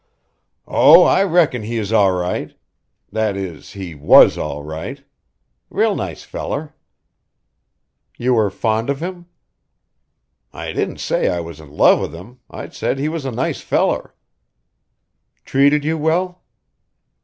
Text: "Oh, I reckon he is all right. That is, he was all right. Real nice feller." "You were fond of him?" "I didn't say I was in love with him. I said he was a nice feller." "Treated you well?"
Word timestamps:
"Oh, 0.65 1.03
I 1.03 1.21
reckon 1.21 1.61
he 1.61 1.77
is 1.77 1.93
all 1.93 2.11
right. 2.13 2.57
That 3.11 3.37
is, 3.37 3.73
he 3.73 3.93
was 3.93 4.35
all 4.35 4.63
right. 4.63 5.03
Real 5.69 5.95
nice 5.95 6.23
feller." 6.23 6.73
"You 8.17 8.33
were 8.33 8.49
fond 8.49 8.89
of 8.89 8.99
him?" 8.99 9.27
"I 10.51 10.71
didn't 10.73 11.01
say 11.01 11.29
I 11.29 11.39
was 11.41 11.59
in 11.59 11.69
love 11.69 11.99
with 11.99 12.15
him. 12.15 12.39
I 12.49 12.69
said 12.69 12.97
he 12.97 13.09
was 13.09 13.25
a 13.25 13.31
nice 13.31 13.61
feller." 13.61 14.15
"Treated 15.45 15.85
you 15.85 15.99
well?" 15.99 16.41